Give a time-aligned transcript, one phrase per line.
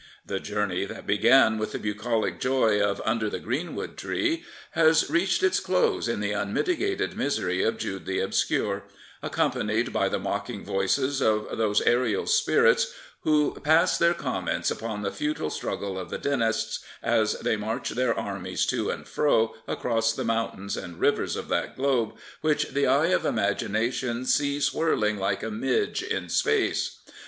[0.25, 5.43] The journey that began with the bucolic joy of Under the Greenwood Tree has reached
[5.43, 8.85] its close in the unmitigated misery of Jude the Obscure,
[9.21, 15.11] accompanied by the mocking voices of those aerial spirits who pass their comments upon the
[15.11, 20.23] futile struggle of the" Dynasts," as they march their armies to and fro across the
[20.25, 25.51] mountains and rivers of that globe which the eye of imagination sees whirling like a
[25.51, 26.97] midge in space.